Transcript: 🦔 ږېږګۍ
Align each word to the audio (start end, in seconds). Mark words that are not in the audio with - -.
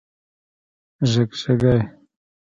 🦔 0.99 1.11
ږېږګۍ 1.11 1.79